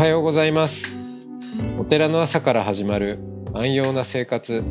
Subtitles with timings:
[0.00, 0.96] はようございます。
[1.78, 3.18] お寺の朝から始まる
[3.52, 4.64] 安養な生活。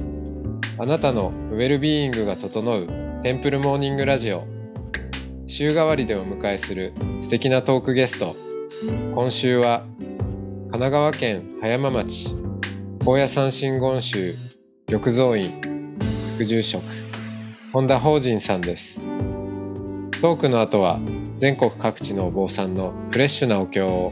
[0.80, 2.88] あなたのウェルビーイングが整う
[3.22, 4.48] テンプルモーニングラジオ。
[5.46, 8.36] 週替わりでお迎えする素敵なトークゲスト。
[9.14, 12.36] 今週は神奈川県葉山町。
[13.06, 14.34] 高野山真言宗
[14.88, 15.96] 玉蔵院
[16.38, 16.84] 副住職
[17.72, 19.06] 本田法人さんです。
[20.24, 21.00] トークの後は
[21.38, 24.12] 全国各地のお坊さんのフレッシュなお経を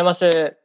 [0.00, 0.56] ざいます。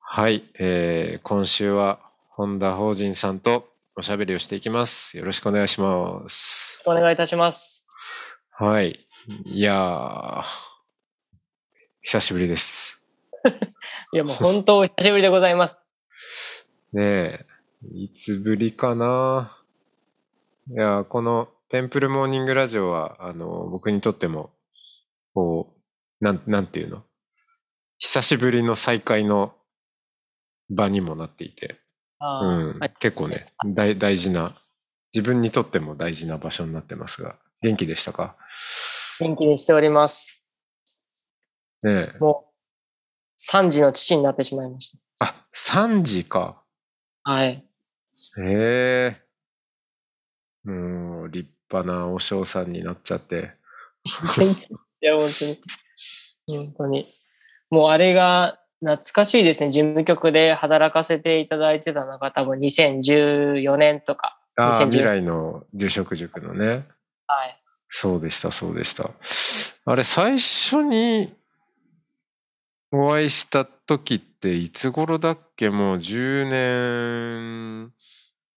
[0.00, 1.98] はい、えー、今週は
[2.30, 5.16] 本田法人さんとおしゃべりをしていきます。
[5.18, 6.82] よろしくお願いします。
[6.86, 7.86] お願いいたします。
[8.50, 9.06] はい。
[9.44, 10.42] いやー、
[12.00, 13.02] 久しぶりです。
[14.12, 15.84] いや、もう本当お久しぶりでございます。
[16.92, 17.46] ねえ、
[17.94, 19.52] いつぶりかな
[20.70, 24.50] いやー、このテンプルモーニングラジオは、あの、僕にとっても、
[25.34, 25.74] こ
[26.20, 27.04] う、なん、なんていうの？
[28.04, 29.54] 久しぶりの再会の
[30.68, 31.76] 場にもなっていて、
[32.20, 34.50] うんはい、結構ね大、大事な、
[35.14, 38.36] 自分にとっても大事な場所になってますが、元気でしたか？
[39.20, 40.44] 元気にしております。
[41.84, 42.18] ねえ。
[42.18, 46.64] もう、3時の父になってしまいましあ、3時か。
[47.24, 47.30] た。
[47.30, 47.64] はい。
[48.38, 49.16] へえ。
[50.64, 53.52] もう、立派なお嬢さんになっちゃって。
[55.00, 55.62] いや、本当に。
[56.48, 57.21] 本当に。
[57.72, 59.70] もうあれが懐かしいですね。
[59.70, 64.38] 事務局で働かせていただいてたのが多分2014年とか。
[64.56, 66.66] ああ、2010未来の住職塾のね。
[67.26, 67.58] はい。
[67.88, 69.08] そうでした、そうでした。
[69.86, 71.32] あれ、最初に
[72.90, 75.70] お会いした時っていつ頃だっけ？
[75.70, 77.90] もう10年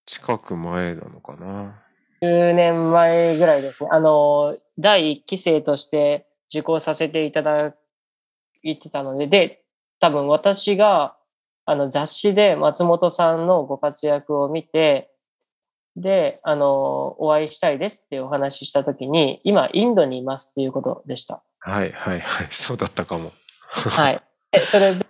[0.06, 1.82] 近く前なのかな
[2.22, 3.90] ？10年前ぐらいですね。
[3.94, 7.74] あの、第1期生として受講させていただ
[8.72, 9.62] いてたので、で、
[10.00, 11.16] 多分私が
[11.66, 15.10] あの雑誌で松本さんのご活躍を見て、
[15.96, 21.42] で、あの、お会いしたいですってお話ししたときに、今インドにいますっていうことでした。
[21.60, 22.48] はい、はい、はい。
[22.52, 23.32] そうだったかも。
[23.72, 24.22] はい。
[24.52, 25.06] でそれで、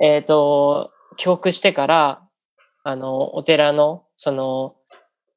[0.00, 2.22] えっ、と、帰国してから、
[2.84, 4.76] あの、お寺の、その、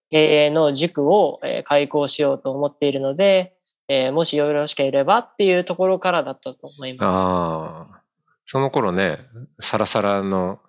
[0.10, 3.57] 経営の塾を、えー開講しようと思っているので、
[3.90, 7.14] えーもしよろしければっていうところからだったと思います。
[7.14, 8.02] ああ。
[8.46, 9.20] その頃ね、
[9.60, 10.60] サラサラの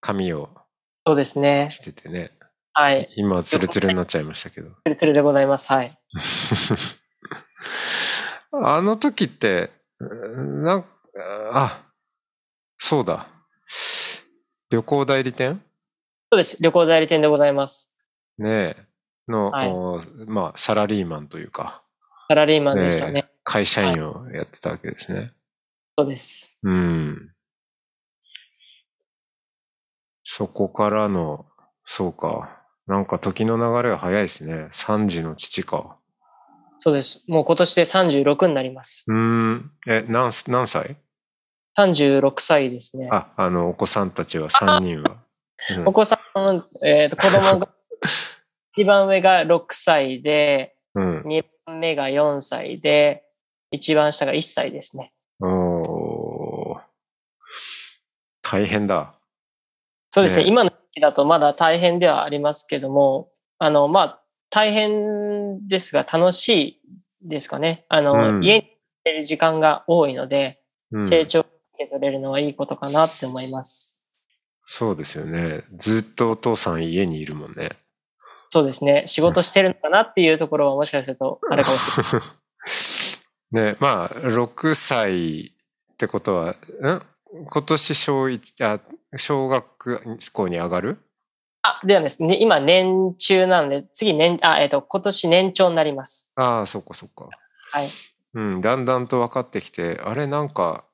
[0.00, 0.50] 髪を
[1.06, 1.68] そうですね。
[1.70, 2.32] しててね。
[2.72, 3.08] はい。
[3.16, 4.70] 今はツルツルになっちゃいましたけど。
[4.84, 5.72] ツルツルでございます。
[5.72, 5.96] はい。
[8.52, 9.70] あの時って、
[10.00, 10.04] う
[10.42, 10.84] んなん
[11.52, 11.82] あ、
[12.78, 13.28] そうだ。
[14.70, 15.62] 旅行代理店？
[16.32, 16.60] そうです。
[16.60, 17.94] 旅行代理店でございます。
[18.38, 18.76] ねえ。
[19.28, 21.83] の、はいおまあ、サラリーマンというか、
[22.28, 23.26] サラリーマンでしたね。
[23.28, 25.32] え会社員をやってたわけですね。
[25.98, 26.58] そうです。
[26.62, 27.30] うん。
[30.24, 31.46] そこからの、
[31.84, 32.62] そうか。
[32.86, 34.68] なんか時の流れが早いですね。
[34.72, 35.98] 3時の父か。
[36.78, 37.24] そうです。
[37.28, 39.04] もう今年で36になります。
[39.08, 39.70] うーん。
[39.86, 40.96] え、何す、何歳
[41.78, 43.08] ？36歳ですね。
[43.10, 45.10] あ、あの、お子さんたちは3人は。
[45.10, 45.18] うん
[45.86, 47.68] お子さん、えーと、子供が、
[48.76, 50.73] 一番上が6歳で、うん。
[50.73, 50.73] 2
[51.66, 53.24] 番目が4歳で、
[53.70, 55.12] 一番下が1歳ですね。
[55.40, 56.80] おー
[58.42, 59.14] 大変だ。
[60.10, 60.44] そうですね。
[60.44, 66.80] ね今の時期だとまだ大変ではありますけども、あの、まあ、大変ですが楽しい
[67.28, 67.86] ですかね。
[67.88, 68.70] あの、うん家に
[69.04, 70.60] いる時間が多いので、
[70.92, 74.04] うん成長を受け取れるのはいいことかなって思います。
[74.64, 75.62] そうですよね。
[75.76, 77.70] ずっとお父さん家にいるもんね。
[78.54, 79.02] そうですね。
[79.06, 82.28] 仕事してるのかなっていうところはもしかするとあるかもしれない。
[83.74, 85.46] ね、まあ、6歳
[85.94, 86.56] ってことは、ん？
[87.50, 88.78] 今年小一あ、
[89.16, 90.98] 小学校に上がる？
[91.62, 96.30] あ、ではですね、今年中なんで、次年、あ、えっ、と、今年年長になります。
[96.36, 97.24] ああ、そっかそっか。
[97.72, 97.88] はい。
[98.34, 100.84] うん、だんだんと分かってきて、あれなんか、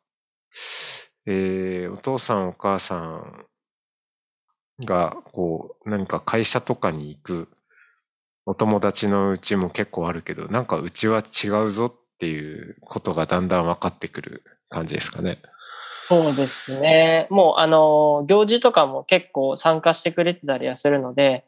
[1.26, 3.44] えーお父さんお母さん
[4.84, 7.48] が、こう、何か会社とかに行く
[8.46, 15.38] お友達のうちも結構あるけど、なんかうちは違うぞっていうことがだんだん分かってくる感じですかね。
[16.06, 17.28] そうですね。
[17.30, 21.44] もう、あの、行事とかも結構参加してくれてたりはするので、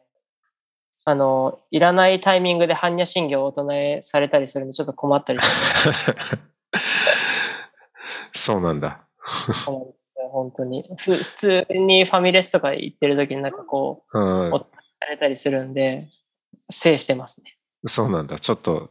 [1.05, 6.39] あの、いらないタイミングで般若心経をお唱えされたりするのちょっと困ったりします。
[8.33, 9.01] そうなんだ。
[10.33, 10.83] 本当に。
[10.97, 14.65] ふ普通にファミレスとか行ってる時になんかこう、うんおさ
[15.09, 16.09] れたりするんで、
[16.71, 17.55] 制してますね。
[17.85, 18.39] そうなんだ。
[18.39, 18.89] ちょっと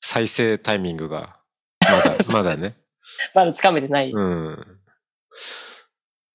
[0.00, 1.38] 再生タイミングが
[1.80, 2.76] まだ、 まだね。
[3.34, 4.10] まだつかめてない。
[4.10, 4.80] うん。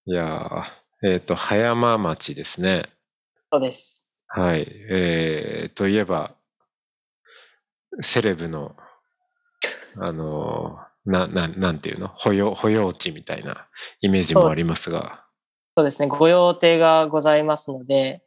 [0.06, 2.84] いやー、えっ、と、葉山町ですね。
[3.52, 4.08] そうです。
[4.28, 4.66] はい。
[4.90, 6.36] えー、といえば、
[8.02, 8.76] セレブの、
[9.98, 12.08] あのーな、な、なんていうの？
[12.10, 13.68] 保養、保養地みたいな
[14.02, 15.26] イメージもありますが。
[15.78, 16.08] そうですね。
[16.08, 18.24] ご用邸がございますので、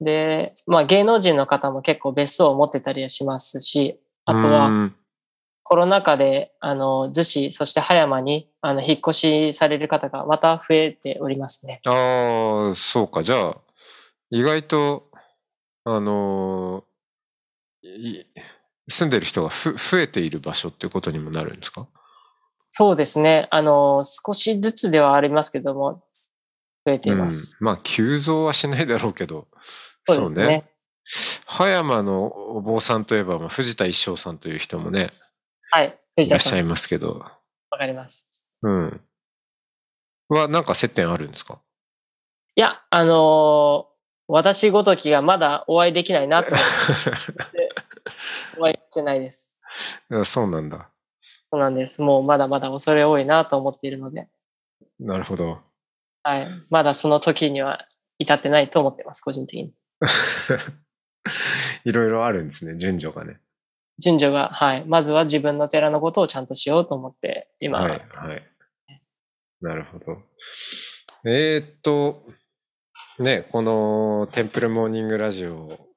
[0.00, 4.96] で、まあ芸能人の方も結構別荘を持ってたりはしますし、あとうはん
[5.68, 11.80] コロナ禍で、あの、逗子、そして葉山に、あの、引っ越しされる方がまた増えておりますね。
[11.86, 13.24] ああ、そうか。
[13.24, 13.56] じゃあ、
[14.30, 15.10] 意外と、
[15.84, 18.26] あのーい
[18.88, 21.86] 住んでる人がふ増えている場所っていうことにもなるんですか？
[22.70, 23.48] そうですね。
[23.50, 26.04] あの、少しずつではありますけども、
[26.84, 27.56] 増えています。
[27.60, 29.48] うん、まあ、急増はしないだろうけど、
[30.06, 30.70] そうですね。
[31.46, 35.10] 葉山のお坊さんといえば、まあ、藤田一生さんという人もね、
[35.70, 35.88] はい。
[35.88, 37.18] い藤田さん、らっしゃいますけど、
[37.70, 38.28] わかります。
[38.62, 39.00] うん。
[40.28, 41.60] は、なんか接点あるんですか？
[42.56, 43.88] いや、あの
[44.28, 47.65] 私ごときがまだお会いできないなと思って、
[48.58, 49.56] お会いしてないです。
[50.24, 50.88] そうなんだ。
[51.50, 52.02] そうなんです。
[52.02, 54.28] もうまだまだ恐れ多いなと思っているので、
[54.98, 55.58] なるほど。
[56.22, 56.48] はい。
[56.70, 57.86] まだその時には
[58.18, 59.74] 至ってないと思ってます、個人的に。
[61.84, 63.40] いろいろあるんですね、順序がね。
[63.98, 64.84] 順序が、はい。
[64.86, 68.42] まずは自分の寺のことをちゃんとしようと思って、今、はい、はい。
[69.60, 70.22] なるほど。
[71.24, 72.22] えー、っと、
[73.18, 75.88] ね、このテンプルモーニングラジオを、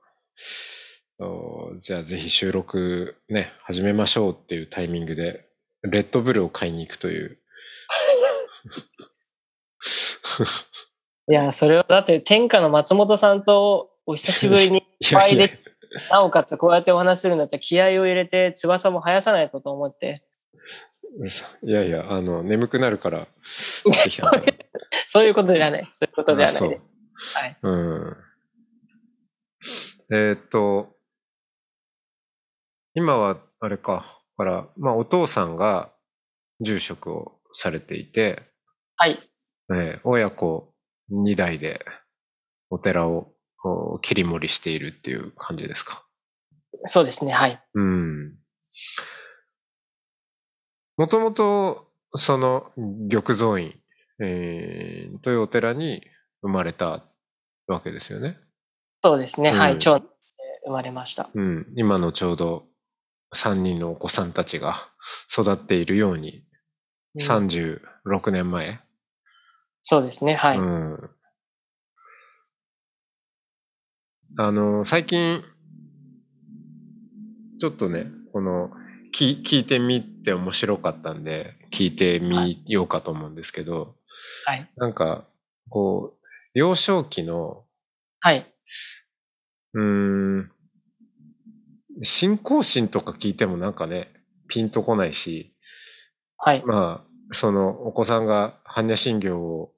[1.80, 5.50] じゃあぜひ収録ね、始めましょうっていうタイミングで、
[5.84, 7.38] レッドブルを買いに行くという。
[11.30, 15.60] いや、それはだって天下の松本さんとお久しぶりに 会いで
[16.10, 20.24] なおかつこうやってお話しするんだったら気合を入れて翼も生やさないとと思って、
[21.64, 23.28] いやいや、あの、眠くなるから、
[25.06, 25.86] そういうことではない。
[25.86, 26.62] そういうことではない。
[26.62, 27.58] はい。
[27.62, 28.18] うん。
[30.12, 30.99] えーっと、
[33.00, 34.04] 今は、あれか、
[34.38, 35.94] だから、まあ、お父さんが
[36.60, 38.42] 住職をされていて、
[38.98, 39.18] はい。
[39.74, 40.74] えー親子
[41.10, 41.86] 2代で
[42.70, 43.32] お寺を
[44.02, 46.04] 切り盛りしているっていう感じですか。
[46.88, 47.32] そうですね。
[47.32, 47.64] はい。
[47.74, 48.36] うん。
[50.98, 52.74] もともと、その、
[53.10, 53.80] 玉蔵院、
[54.22, 56.02] えーというお寺に
[56.42, 57.06] 生まれた
[57.68, 58.38] わけですよね。
[59.02, 59.52] そうですね。
[59.52, 59.74] はい。
[59.74, 60.10] うん長男で
[60.66, 61.30] 生まれました。
[61.34, 61.66] うん。
[61.78, 62.69] 今のちょうど
[63.34, 64.76] 3人のお子さんたちが
[65.32, 66.44] 育っているように、うん
[67.22, 68.80] 36年前？
[69.82, 70.36] そうですね。
[70.36, 70.58] はい。
[70.58, 71.10] うん。
[74.38, 75.44] あの、最近、
[77.60, 78.72] ちょっとね、この、
[79.14, 83.96] 聞聞いてみて面白かったんで、聞いてみようかと思うんですけど、
[84.46, 84.70] はい。
[84.78, 85.26] なんか、
[85.70, 87.64] こう、幼少期の、
[88.20, 88.54] はい。
[89.74, 89.82] うー
[90.42, 90.52] ん、
[92.04, 94.12] 信仰心とか聞いてもなんかね、
[94.48, 95.56] ピンとこないし、
[96.38, 96.64] はい。
[96.66, 99.72] まあ、そのお子さんが般若心経を、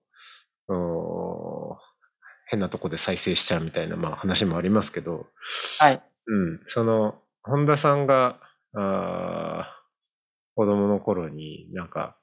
[2.48, 5.28] 変なとこで再生しちゃうみたいな、まあ話もありますけど、
[5.80, 6.04] はい。
[6.28, 8.40] うん、その、本田さんが、
[8.74, 9.82] あー
[10.56, 12.18] 子供の頃になんか、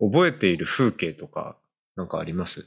[0.00, 1.58] 覚えている風景とか、
[1.96, 2.66] なんかあります？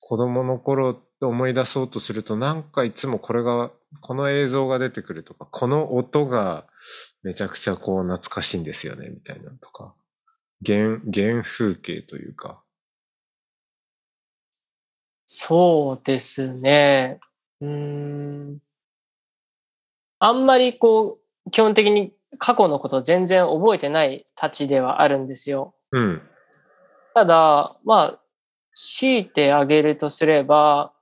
[0.00, 6.64] 子供の頃って思い出そうとすると、なんかいつもこれが、この映像が出てくるとか、この音が
[7.22, 9.94] めちゃくちゃこう懐かしいんですよね、みたいなのとか。
[10.64, 12.62] 原、原風景というか。
[15.26, 17.20] そうですね。
[17.60, 18.62] うーん。
[20.20, 25.74] あんまりこう、基本的に過去のことを全然覚えてないたちではあるんですよ。
[25.92, 26.22] うん。
[27.12, 28.20] ただ、まあ、
[28.74, 30.94] 強いてあげるとすれば、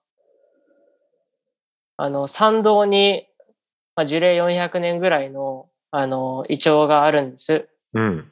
[1.99, 3.27] あの、参道に、
[3.97, 7.69] まあ、樹齢400年ぐらいの、あの、イチョウがあるんです。
[7.93, 8.25] うん。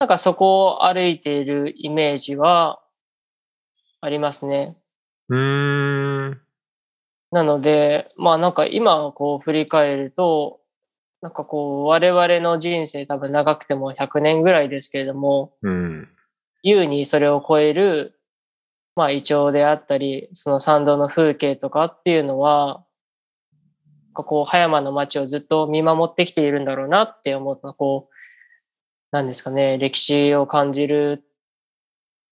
[0.00, 2.80] なんかそこを歩いているイメージは
[4.00, 4.76] ありますね。
[5.28, 6.40] うーん。
[7.30, 10.58] なので、まあなんか今こう振り返ると、
[11.20, 16.08] なんかこう我々の人生多分長くても100年ぐらいですけれども、うん。
[16.64, 18.18] 優にそれを超える、
[18.94, 22.84] まあ、イチョウであったり、その参道の風景とかっていうのは、
[24.12, 28.14] こう、葉山の街をずっと見守ってきているんだろうなって思うと、こう、
[29.10, 31.24] なんですかね、歴史を感じる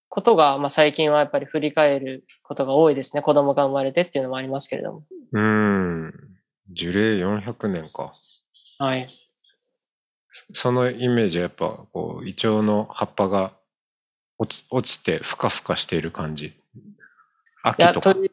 [0.09, 3.23] ことが、まあ、最近はやっぱり振り返ることが多いですね。
[3.23, 5.05] 子供が生まれてっていうのもありますけれども。
[5.33, 6.15] うーん。
[6.69, 8.13] 樹齢400年か。
[8.79, 9.09] はい。
[10.53, 13.53] そのイメージはやっぱ、こう、イチョウの葉っぱが
[14.41, 16.55] 落ち、落ちてふかふかしている感じ。
[17.63, 18.15] 秋とか。
[18.15, 18.31] という、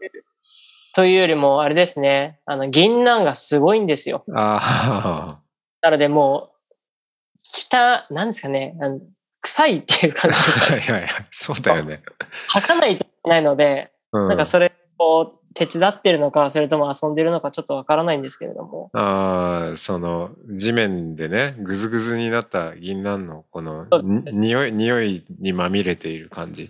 [0.95, 2.39] というよりも、あれですね。
[2.45, 4.23] あの、銀杏がすごいんですよ。
[4.33, 5.41] あ
[5.81, 9.01] なのでもう、北、なんですかね、あの
[9.41, 10.67] 臭いっていう感じですあ。
[10.67, 11.27] か はいはいはい。
[11.29, 12.01] そうだよね。
[12.47, 14.27] 吐かないといけないので、うん。
[14.29, 18.91] なんかそれを手伝ってるのか、それとも遊んでるのかちょっとわからないんですけれども。
[18.93, 23.87] ああ、その、地面でね、ぐずぐずになった銀杏の、この
[24.31, 26.69] 匂い、匂いにまみれている感じ。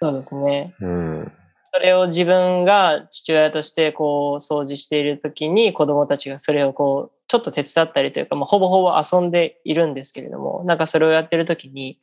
[0.00, 0.76] そうですね。
[0.80, 1.32] うん。
[1.74, 11.98] それを自分が父親としてこう掃除している時に子供たちがそれをこうちょっと手伝ったりというか、まあ、ほぼほぼ遊んでいるんですけれども、なんかそれをやってる時に、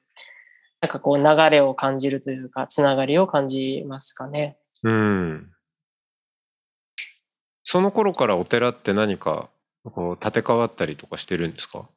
[0.81, 4.57] なんかこう流れを感じるというか、つながりを感じますかね。
[4.83, 5.51] うん。
[7.71, 9.47] その頃からお寺って何か、
[9.83, 11.87] こう、建て替わったりとかしてるんですか？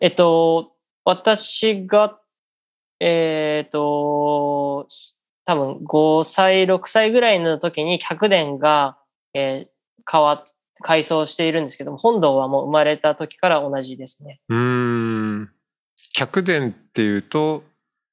[0.00, 0.72] えっと、
[1.04, 2.18] 私が、
[2.98, 4.84] えっと、
[5.44, 8.98] 多分5歳、6歳ぐらいの時に客殿が、
[9.32, 9.68] えー
[10.10, 10.44] 変わっ
[10.82, 14.40] 改装しているんですけども、本堂はもう生まれた時から同じですね。
[14.48, 14.56] うー
[15.42, 15.50] ん。
[16.14, 17.62] 客殿っていうと、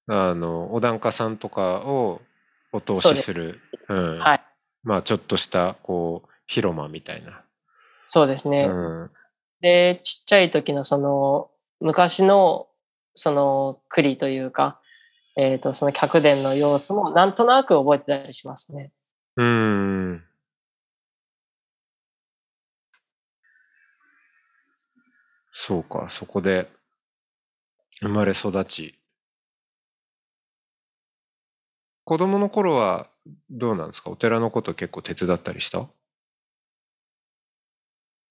[0.08, 2.22] あの、お檀家さんとかを
[2.72, 3.62] お通しする。
[3.88, 4.20] うん。
[4.20, 4.42] はい。
[4.84, 7.44] まあ、ちょっとした、こう、広間みたいな。
[8.08, 8.66] そうですね。
[8.66, 8.72] う
[9.06, 9.12] ん。
[9.62, 11.50] で、ちっちゃい時のその、
[11.82, 12.68] 昔の、
[13.14, 14.80] その、栗というか、
[15.38, 18.92] えっ、と、その客殿の様子もなんとなく覚えてたりしますね。
[19.38, 19.46] うー
[20.14, 20.24] ん。
[25.52, 26.68] そうか、そこで
[28.02, 28.96] 生まれ育ち。
[32.08, 33.10] 子供の頃は
[33.50, 34.12] どうなんですか？
[34.12, 35.88] お寺のこと結構手伝ったりした？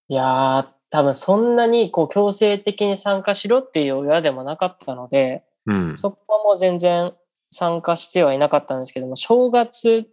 [0.09, 5.99] いやー、多分そんなにこう強制的に参加しろっていう親でもなかったので、うん。
[5.99, 7.13] そこはもう全然
[7.51, 10.09] 参加してはいなかったんですけども、正月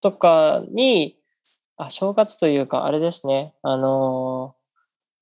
[0.00, 1.18] とかに、
[1.76, 4.62] あ、正月というか、あれですね、あのー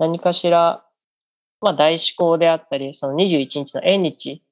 [0.00, 0.82] 何かしら、
[1.60, 4.42] まあ、大志向であったり、その21日の縁日、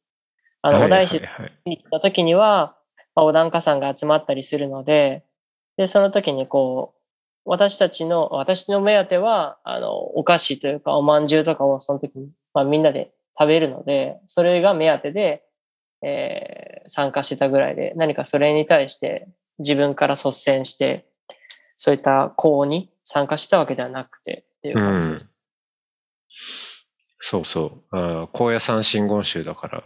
[0.61, 2.77] あの、はいお大師はいはいに行った時には、
[3.15, 5.25] まあ、お檀家さんが集まったりするので、
[5.79, 6.98] で、その時にこう、
[7.49, 15.43] 私たちの、私の目当ては、あの、お菓子というか、お饅頭とかをその時に、まあ、みんなで食べるので、それが目当てで、
[16.03, 19.29] えー参加してたぐらいで、何かそれに対して
[19.59, 21.07] 自分から率先して、
[21.77, 26.91] そういった講に参加したわけではなくてっていう感じです。
[27.21, 27.97] そうそう。
[27.97, 29.83] あー高野山真言宗だから、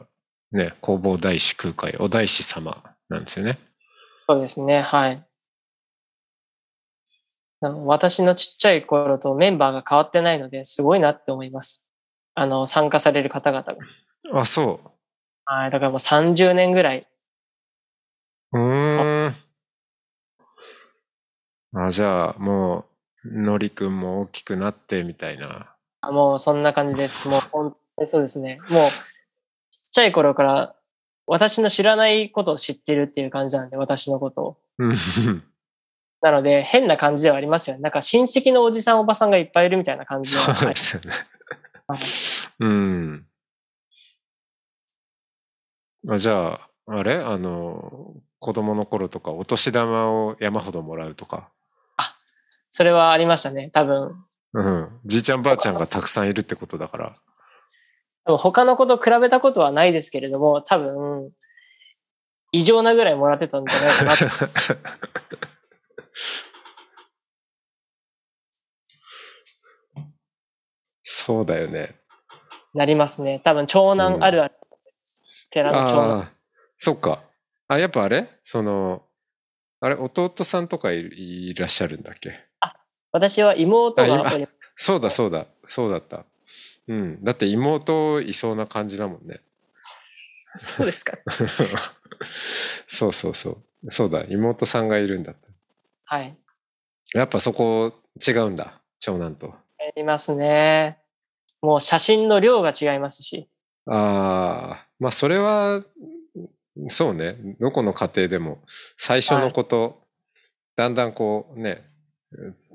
[0.52, 3.58] ね、弘法大師空海、お大師様なんですよね。
[4.28, 5.26] そうですね、はい。
[7.70, 11.86] 私のちっちゃい頃とメンバーが変わってないので、すごいなって思います。
[12.34, 14.40] あの、参加される方々が。
[14.40, 14.80] あ、そ
[15.44, 17.06] はい、だからもう30年ぐらい。
[18.52, 18.58] う。
[18.58, 19.34] うーん。
[21.74, 22.86] あ、じゃあ、も
[23.24, 25.74] う、のりくんも大きくなってみたいな。
[26.00, 27.28] あもうそんな感じです。
[27.30, 28.58] もう本当にそうですね。
[28.68, 28.90] もう、
[29.70, 30.74] ちっちゃい頃から
[31.26, 34.56] 私の知らないことを知ってるっていう感じなんで、私のことを。
[36.22, 37.82] うんなので、変な感じではありますよね。
[37.82, 40.42] なんか親戚のおじさんおばさんがいっぱいいるみたいな感じは。
[40.42, 41.10] そうはいですよね。
[41.88, 41.98] はい
[42.60, 43.26] うん。
[46.08, 47.16] あじゃあ、あれ？
[47.16, 51.48] あの、子供の頃とかお年玉を山ほどもらうとか。
[52.70, 53.70] それはありましたね。
[53.70, 54.24] 多分。
[54.54, 55.00] うん。
[55.04, 57.16] じいちゃんばあちゃんがたくさんいるってことだから。
[58.24, 61.32] 多分他の子と比べたことはないですけれども、多分、
[62.52, 64.26] 異常なぐらいもらってたんじゃないかなと。
[71.02, 71.94] そうだよね。
[72.74, 73.40] なりますね。
[73.44, 74.54] 多分、長男あるある。
[75.50, 76.18] 寺の長男。
[76.18, 76.30] ああ、
[76.78, 77.22] そっか。
[77.68, 78.28] あ、やっぱあれ？
[78.44, 79.06] その、
[79.80, 81.10] あれ、弟さんとかい
[81.50, 82.48] いらっしゃるんだっけ？
[83.12, 84.24] 私は妹が
[84.76, 86.24] そうだそうだ、そうだった。
[86.88, 87.22] うん。
[87.22, 89.40] だって妹いそうな感じだもんね。
[90.56, 91.18] そうですか。
[92.88, 93.50] そうそうそ
[93.84, 93.90] う。
[93.90, 95.51] そうだ、妹さんがいるんだった。
[96.12, 96.36] はい。
[97.14, 97.90] やっぱそこ
[98.28, 99.54] 違うんだ、長男と。
[99.96, 100.98] いますね。
[101.62, 103.48] もう写真の量が違いますし。
[103.86, 105.82] ああ、まあそれは
[106.88, 107.36] そうね。
[107.58, 108.58] どこの家庭でも、
[108.98, 110.02] 最初のこと、
[110.76, 111.82] だんだんこうね、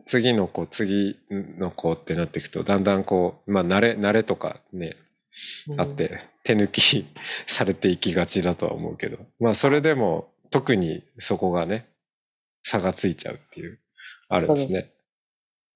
[0.08, 4.98] 次の子、次の子ってなっていくと、だんだんこう、まあ慣れ、慣れとかね、
[5.77, 7.06] あって、手抜き
[7.46, 11.86] されていきがちだとは思うけど、まあそれでも特にそこがね、
[12.69, 13.79] 差がついちゃうっていう、
[14.27, 14.91] あるんですそうね。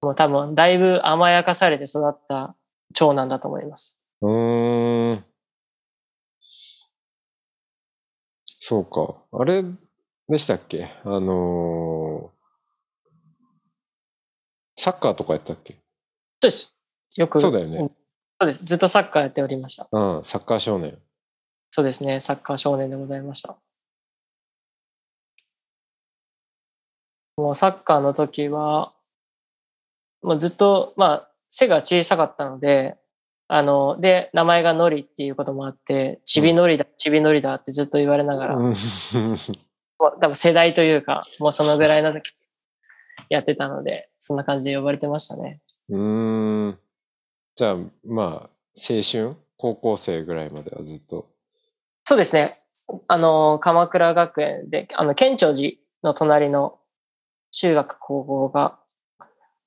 [0.02, 2.54] もう多分、だいぶ甘やかされて育った
[2.92, 3.98] 長男だと思います。
[4.20, 5.24] うーん。
[8.58, 9.16] そうか。
[9.32, 9.64] あれ
[10.28, 10.90] でしたっけ？
[11.04, 12.32] あのー
[14.76, 15.74] サッカーとかやったっけ？
[15.74, 15.80] そう
[16.42, 16.76] です。
[17.14, 17.40] よく。
[17.40, 17.78] そうだよね。
[17.78, 18.64] そうです。
[18.64, 19.88] ずっとサッカーやっておりました。
[19.90, 20.98] うん、サッカー少年。
[21.70, 22.20] そうですね。
[22.20, 23.56] サッカー少年でございました。
[27.36, 28.92] もうサッカーの時は、
[30.22, 32.96] もうずっと、まあ、背が小さかったので、
[33.48, 38.74] あの、で、名前がノリっていうこともあって、ちびノリだ、ちびノリだってずっと言われながら、うんもう
[40.20, 42.32] 多分世代というか、もうそのぐらいの時
[43.28, 45.60] やってたので、そんな感じで呼ばれてましたね。
[45.88, 46.78] うーん。
[47.54, 49.36] じゃあ、まあ、青春？
[49.58, 51.28] 高校生ぐらいまではずっと？
[52.04, 52.62] そうですね。
[53.06, 56.78] あの、鎌倉学園で、あの、県庁寺の隣の
[57.52, 58.78] 中学高校が、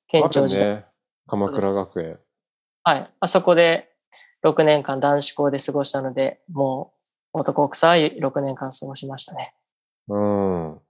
[0.08, 0.86] 県庁寺で、あるね。
[1.28, 2.20] 鎌倉学園。
[2.84, 3.14] はい。
[3.20, 3.92] あそこで
[4.44, 6.94] 6年間男子校で過ごしたので、も
[7.34, 9.56] う男臭い6年間過ごしましたね。
[10.08, 10.82] うん。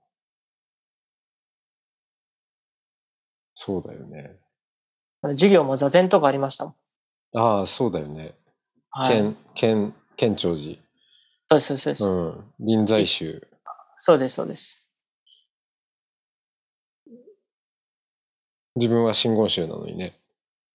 [3.54, 4.38] そうだよね。
[5.22, 6.76] 授業も座禅とかありましたもん。
[7.38, 8.36] ああ、そうだよね。
[8.90, 9.16] はい。
[9.16, 10.78] 県、県、県庁寺。
[11.50, 12.04] そうです、そうです。
[12.06, 12.54] うん。
[12.60, 13.48] 臨済宗。
[13.98, 14.85] そうです、そうです。
[18.76, 20.16] 自分は真言宗なのにね。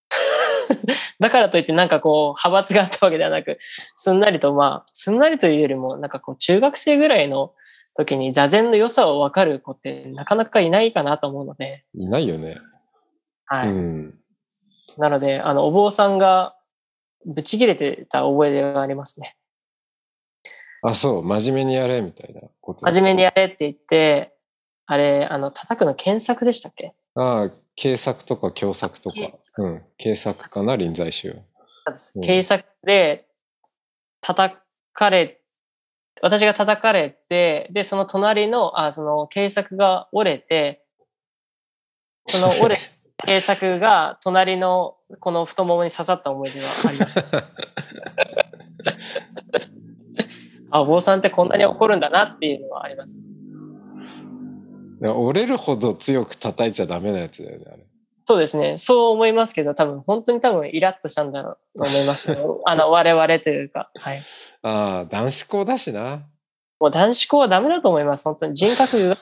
[1.19, 3.59] だからといってなんかこう、派閥があったわけではなく、
[3.95, 7.53] すんなりとまあ、すんなりというよりも、なんかこう、中学生ぐらいの
[7.95, 12.57] 時に座禅の良さを分かる子ってなかなかいないかなと思うので、いないよね。
[13.45, 13.69] はい。
[13.69, 14.19] うん。
[14.97, 16.55] なので、あの、お坊さんが
[17.25, 19.35] ぶち切れてた覚えがありますね。
[20.83, 21.23] あ、そう。
[21.23, 22.81] 真面目にやれ、みたいなこと。
[22.85, 24.33] 真面目にやれって言って、
[24.87, 26.93] あれ、あの、叩くの検索でしたっけ？
[27.15, 29.15] ああ、軽作とか強作とか
[29.55, 29.67] 軽。
[29.67, 29.81] うん。
[30.01, 31.41] 軽作かな、臨済宗。
[32.21, 33.27] 警察で
[34.21, 34.55] 叩
[34.93, 35.41] かれ、
[36.21, 40.85] 私が叩かれて、で、その隣の、あ、その警察が折れて、
[42.25, 42.81] その折れ、
[43.25, 47.19] 警察が隣のこの太ももに刺さった思い出はあります。
[50.69, 53.19] あ、お坊さんってこんなに怒るんだなっていうのはあります。
[55.09, 57.85] 折れるほど強く叩いちゃダメなやつだよね、あれ。
[58.25, 58.77] そうですね。
[58.77, 64.23] そう思いますけど、多分本当に多分イラッとしたんだろうと思いますけど、 あの、我々というか、はい。
[64.61, 66.27] ああ、男子校だしな。
[66.79, 68.23] もう男子校はダメだと思います。
[68.25, 69.17] 本当に人格が、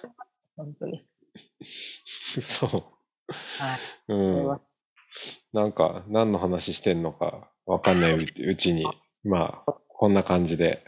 [0.56, 1.06] 本当に。
[1.64, 2.70] そう。
[2.70, 4.14] はい。
[4.14, 4.62] うん。
[5.54, 8.86] なんか、何の話してんのかわかんないうちに、
[9.24, 10.84] まあ、こんな感じで。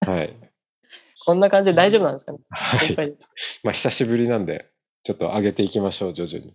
[0.00, 0.51] はい。
[1.24, 2.38] こんな感じで大丈夫なんですかね？
[2.50, 3.16] はい。
[3.62, 4.70] まあ、久しぶりなんで、
[5.04, 6.54] ちょっと上げていきましょう、徐々に。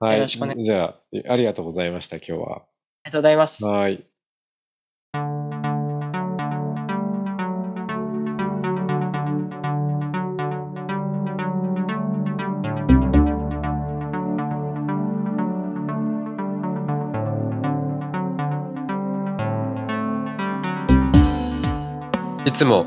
[0.00, 0.16] はい。
[0.16, 2.56] よろしくお願いじゃあ、ありがとうございました、今日は。
[2.56, 2.58] あ
[3.06, 3.64] りがとうございます。
[3.64, 4.04] はい。
[22.46, 22.86] いつも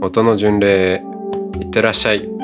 [0.00, 1.02] 元の巡礼
[1.60, 2.37] いってらっしゃい。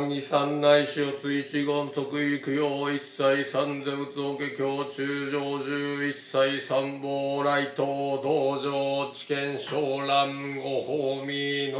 [0.00, 11.78] 談義三内四四一言即位供養一切三世仏音教中上十一切三宝来東道場知見小蘭ご褒美の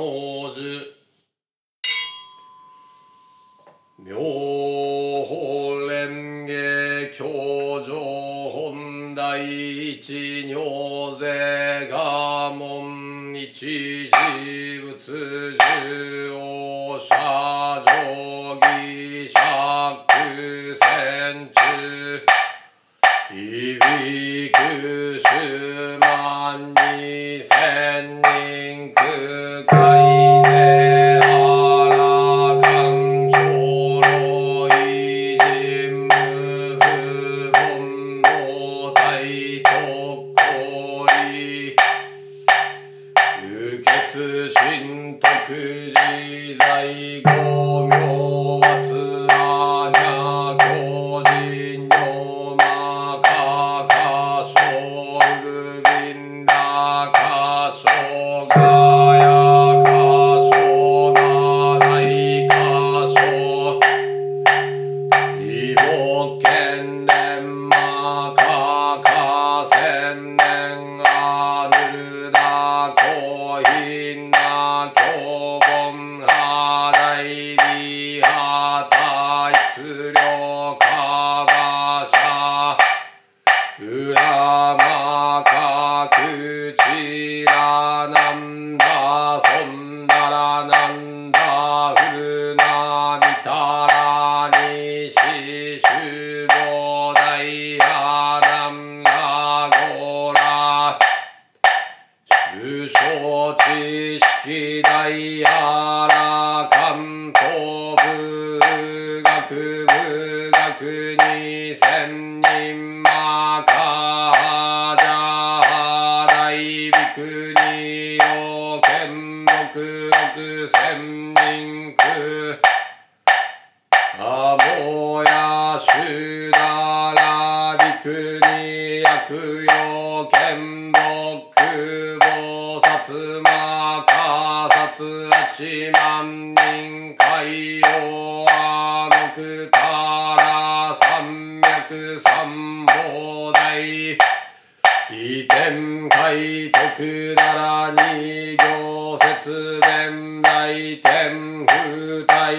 [27.20, 27.59] Please.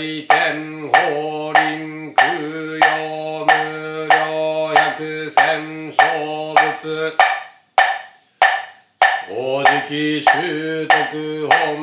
[0.01, 0.97] 天法
[1.53, 2.25] 輪空
[2.79, 4.97] 用無量百
[5.29, 5.99] 千勝
[6.55, 7.13] 仏。
[9.29, 10.29] 大敷修
[10.87, 11.80] 徳本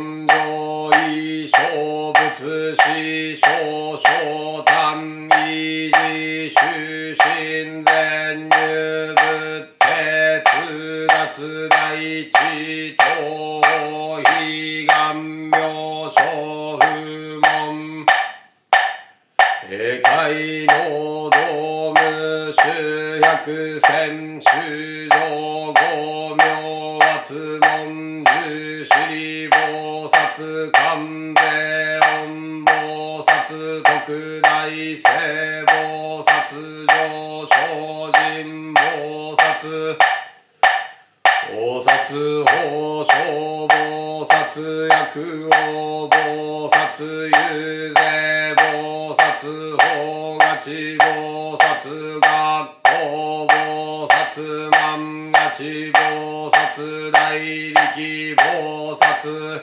[50.96, 59.60] 菩薩学校菩薩万那智菩薩大力菩薩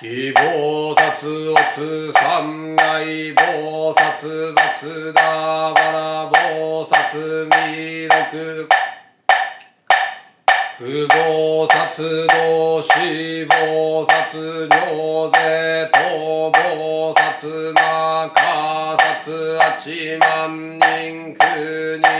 [0.00, 3.04] 希菩薩おつ三愛
[3.34, 8.66] 菩薩松田原菩薩弥勒
[10.78, 11.72] 不菩薩
[12.26, 14.08] 同志菩薩
[14.66, 14.76] 尿
[15.30, 16.02] 税等
[16.50, 17.72] 菩薩
[19.58, 22.11] 八万人国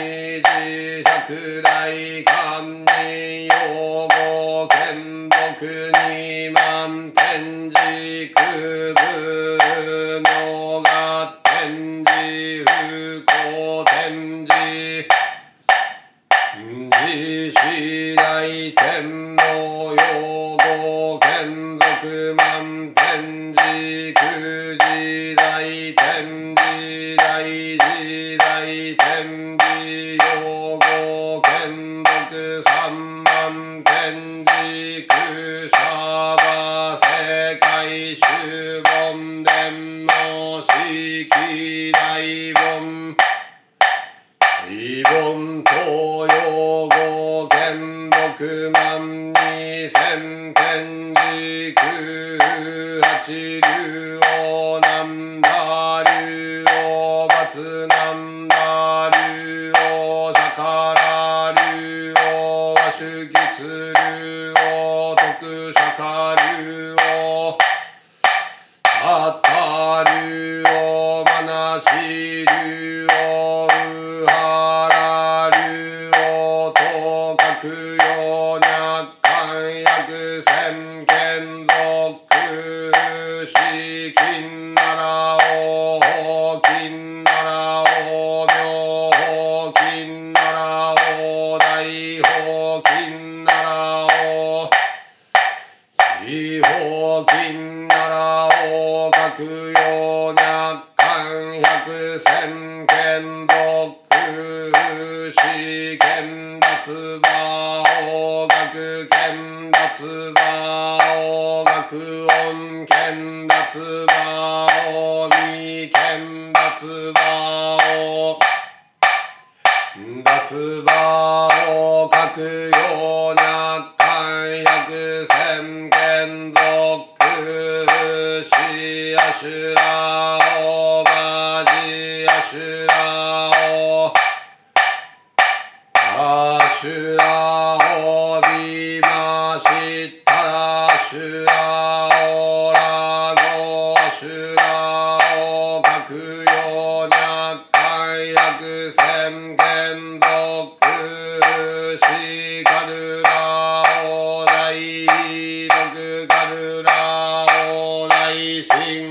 [158.73, 159.02] 大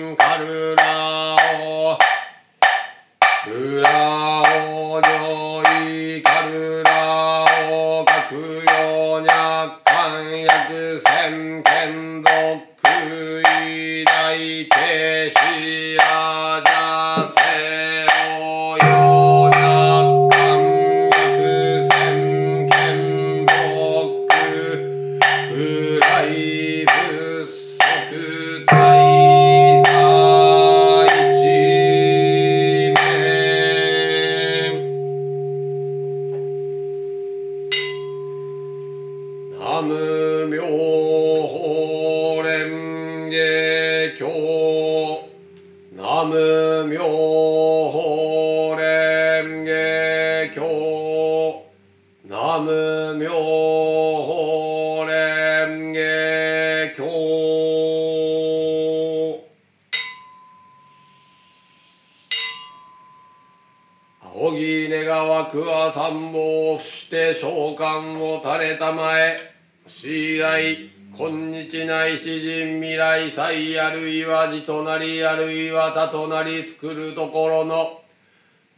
[64.42, 69.38] 仰ぎ願わくは三宝不して召喚を垂れたまえ。
[69.86, 78.02] し以来今日ないし人未来祭あるいは字となりあるいは他となり作るところの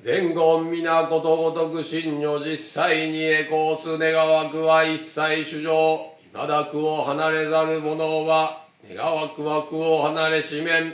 [0.04, 10.94] 前言皆ことごとく真如実際に栄光す願わくは一切主上今だくを離れざる者は願わくはくを離れしめん。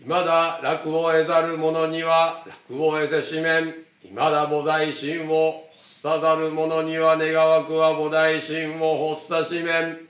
[0.00, 3.91] 未だ楽を得ざる者には楽を得せしめん。
[4.14, 10.06] 未だ菩提心を発さざる者には願わくは菩提心を発さしめん。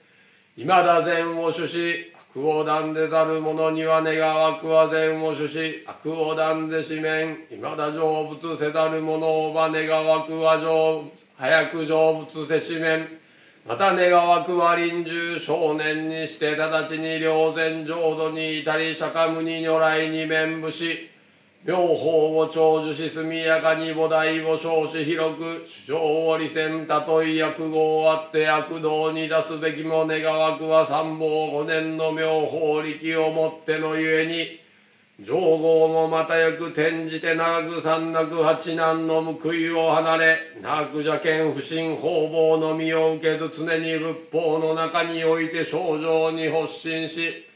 [0.56, 7.36] 未だ善を主し悪を断でざる者には願わくは善を主し悪を断でしめん。
[7.48, 13.06] 未だ成仏せざる者は願わくは成早く成仏せしめん。
[13.64, 21.11] また願わくは臨終少年にして直ちに良然浄土に至り釈迦無に如来に面武し
[21.64, 34.60] 妙法を長寿し速やかに菩提を称し広く主張を利せんたとい悪号あって悪道に出すべきも願わくは三宝五年の妙法力をもってのゆえに
[35.24, 47.51] 上号もまたよく転じて長く三な八難の報いを離れ長く邪剣不信方々の身を受けず常に仏法の中において症状に発信し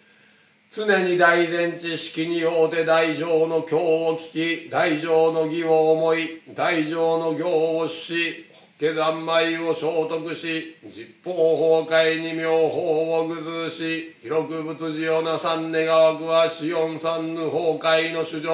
[0.71, 8.47] 常に大前知識にようて大乗の経を聞き大乗の義を思い大乗の行をし
[8.79, 18.51] 下山米を聖徳し実法崩壊に妙法を偶ずし広く仏事をなさん願わくは四四三ぬ崩壊の主情。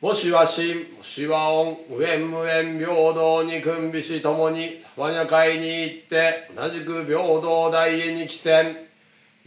[0.00, 8.81] もしは真もしは恩無縁無縁平等に君美し共にサバニャ会に行って同じく平等大へに帰戦。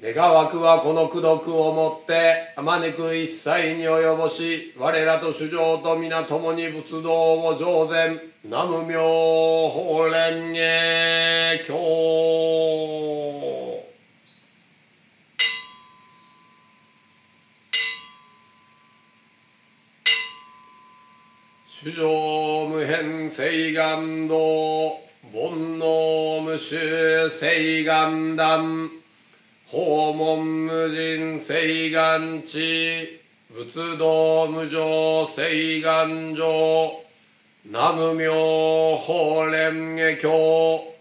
[0.08, 7.12] 願わくはこの功徳をもってあまねく一切に及ぼし我らと主情と皆共に仏道
[7.44, 8.22] を上善。
[8.44, 11.74] 南無妙法蓮華経。
[21.66, 24.36] 主情無変誓願道。
[25.34, 29.05] 煩悩無臭誓願断
[29.76, 33.20] 訪問無人誓願地
[33.54, 37.02] 仏道無常誓願上
[37.64, 38.32] 南無妙
[38.96, 40.96] 法蓮華経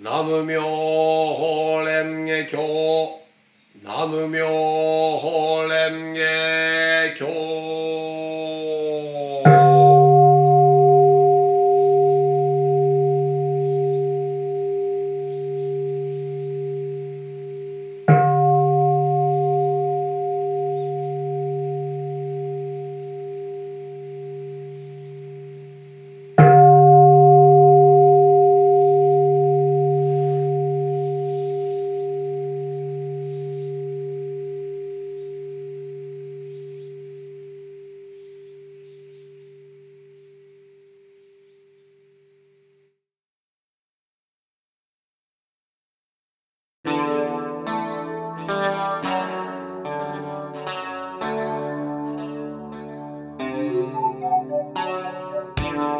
[0.00, 3.20] 南無妙法蓮華経
[3.84, 4.46] 南無妙
[5.18, 7.65] 法蓮華経。